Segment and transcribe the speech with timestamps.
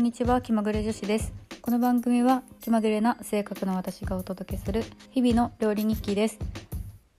[0.00, 1.30] んにちは気まぐれ女子です。
[1.60, 6.38] この番組は気まぐれな性格の私がお届けする日々の料理日記です。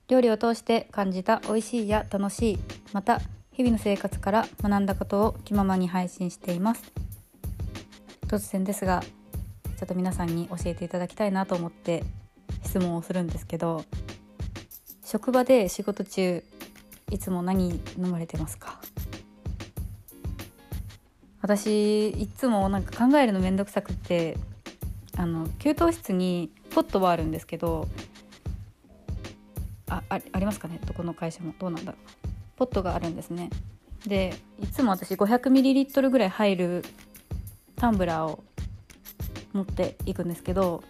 [0.08, 2.58] 料理を通して感じた美味しいや楽しい
[2.92, 3.20] また
[3.52, 6.92] 日々の生活から学んだことを気ままに配信しています。
[8.26, 12.02] 突然ですがちょっと皆さんに教えていただきたいなと思って
[12.64, 13.84] 質問をするんですけど
[15.04, 16.42] 職場で仕事中
[17.12, 18.80] いつも何飲まれてますか？
[21.56, 24.38] 私いつもなんか考えるの面倒くさくって
[25.18, 27.88] あの給湯室にポットはあるんですけど
[29.86, 30.80] あありますかね？
[30.86, 31.52] どこの会社も。
[31.58, 32.28] どうなんだろう？
[32.56, 33.50] ポットがあるんですね。
[34.06, 36.84] でいつも私 500ml ぐらい入る
[37.76, 38.42] タンブラーを
[39.52, 40.82] 持っていくんですけど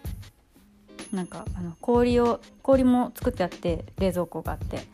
[1.11, 4.85] なんかあの氷を氷も作ってあって冷蔵庫があって。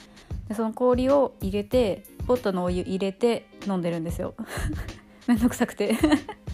[0.48, 4.34] でその氷を入れてポットのお湯入れて飲んでるんですよ。
[5.28, 5.94] めんどくさくて。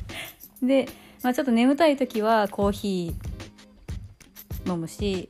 [0.63, 0.89] で、
[1.23, 5.29] まあ、ちょっと眠たい時はコーヒー飲むし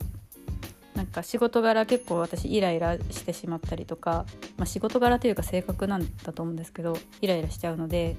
[0.95, 8.17] なんか仕事柄結構私イライラしてしまったりとか、まあ、仕事柄というか性格なんだと思うんですけどイライラしちゃうので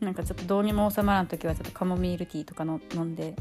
[0.00, 3.34] なんかちょっとどうにも収まらん時はちょっとカモミールティーとかの飲んで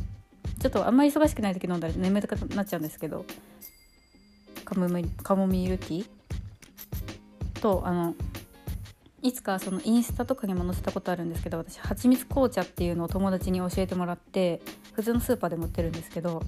[0.59, 3.25] ちょっとあんまり忙しくない時飲んだら眠たくなっちゃうんですけど
[4.65, 8.15] カモミカモミールティーとあの
[9.23, 16.43] いつかそのインスタとかにも載せたことあるんですけど私蜂蜜紅茶っていうのを友達に教えてもらって普通のスーパーでも売ってるんですけど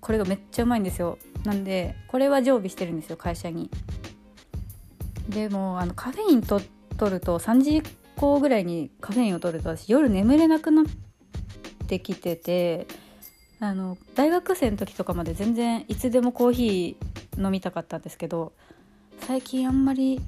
[0.00, 1.18] これがめっちゃうまいんですよ。
[1.44, 3.70] なんでこれは常備してるんですよ会社に。
[5.28, 6.60] でもあのカフェインと
[6.98, 7.82] 取ると3時以
[8.16, 10.84] 降ぐらいにカフェインを取ると私夜眠れなくなっ
[11.86, 12.86] てきてて
[13.60, 18.52] あの大学生の時とかまで全然いつでもコーヒー飲みたかったんですけど
[19.20, 20.20] 最近あんまり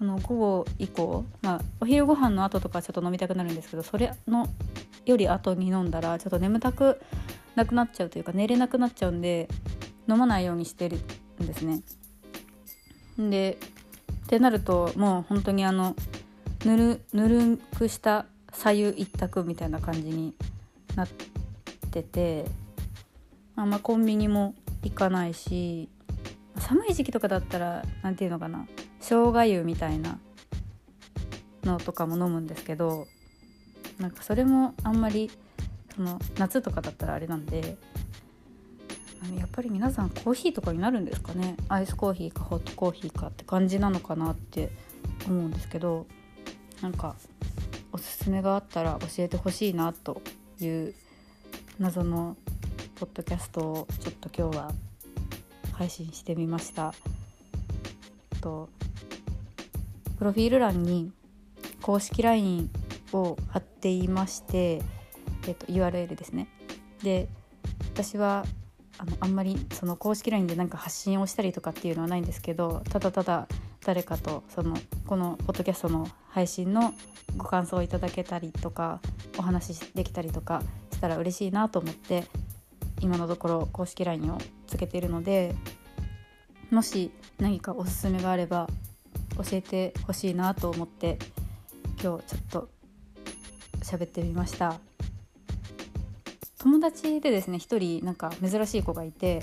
[0.00, 4.48] その午後以降、まあ、お昼ご飯の後とかちょっと飲みたくなるんですけどそれの
[5.04, 7.02] より後に飲んだらちょっと眠たく
[7.54, 9.46] なくなっちゃうというか寝れなくなっちゃうんで
[10.08, 10.96] 飲まないようにしてる
[11.42, 11.82] んですね。
[13.18, 13.58] で
[14.24, 15.94] ってなるともう本当にあの
[16.64, 18.24] ぬるぬるくした
[18.54, 20.34] 左右一択みたいな感じに
[20.96, 21.08] なっ
[21.90, 22.46] てて
[23.54, 25.90] あんまコンビニも行かないし
[26.70, 28.64] 寒い時期とかだったら何て言うのかな。
[29.00, 30.20] 生姜湯みたいな
[31.64, 33.08] のとかも飲むんですけど
[33.98, 35.32] なんかそれもあんまり
[35.96, 37.76] その夏とかだったらあれなんで
[39.36, 41.56] やっぱり皆さんコーヒーとかになるんですかね。
[41.68, 44.70] アイスコーヒーかホットコーヒーかって感じなのかなって
[45.26, 46.06] 思うんですけど
[46.82, 47.16] なんか
[47.90, 50.22] おすすめがあったら教えてほしいなと
[50.60, 50.94] いう
[51.80, 52.36] 謎の
[52.94, 54.72] ポッドキャストをちょっと今日は
[55.80, 56.92] 配信してみました。
[58.42, 58.68] と
[60.18, 61.10] プロフィール欄に
[61.80, 62.70] 公式 LINE
[63.14, 64.82] を貼っていまして、
[65.48, 66.48] えっと、URL ですね。
[67.02, 67.28] で
[67.94, 68.44] 私は
[68.98, 73.48] あのあんまりその公式 LINE でなんか発信をしたりとかっていうのはないんですけどただただ
[73.82, 74.76] 誰かとその
[75.06, 76.92] このポッドキャストの配信の
[77.38, 79.00] ご感想をいただけたりとか
[79.38, 80.62] お話しできたりとか
[80.92, 82.26] したら嬉しいなと思って
[83.00, 85.54] 今のところ公式 LINE をつけているので
[86.70, 88.68] もし何かおすすめがあれば
[89.36, 91.18] 教えてほしいなと思って
[92.02, 92.68] 今日ちょっと
[93.82, 94.78] 喋ってみました。
[96.58, 99.42] 友達でですね一人なんか珍しい子がいて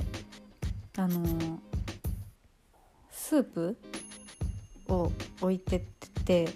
[0.97, 1.59] あの
[3.09, 3.77] スープ
[4.87, 5.81] を置いてっ
[6.23, 6.47] て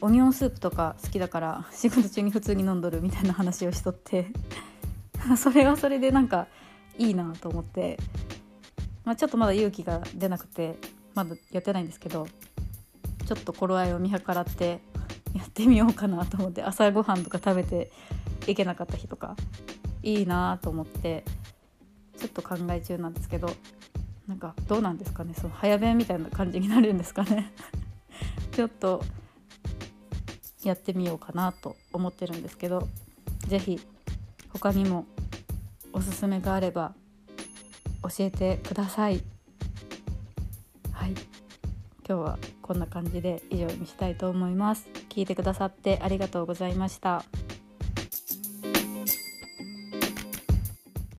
[0.00, 4.28] オニオンスープとか好きだから仕事中に普通に飲んどるみたいな話をしとって。
[5.36, 6.46] それはそれでなんか
[6.98, 7.98] いいなと思って、
[9.04, 10.78] まあ、ちょっとまだ勇気が出なくて
[11.14, 12.26] まだやってないんですけど
[13.26, 14.80] ちょっと頃合いを見計らって
[15.34, 17.90] やってみようかなと思って朝ごはんとか食べて
[18.46, 19.36] いけなかった日とか
[20.02, 21.24] いいなと思って
[22.16, 23.50] ちょっと考え中なんですけど
[24.26, 25.34] なんかどうなんですかね？
[25.34, 27.52] その早弁みたいな感じになるんですかね？
[28.52, 29.02] ちょっと
[30.64, 32.88] やってみようかなと思ってるんですけど
[33.46, 33.80] 是非
[34.52, 35.06] 他にも
[35.96, 36.92] おすすめがあれば
[38.02, 39.22] 教えてください。
[40.92, 41.12] はい。
[41.12, 41.16] 今
[42.06, 44.86] 日はこんな感じで以上にしたいと思います。
[45.08, 47.24] 聞いてくださってありがとうございました。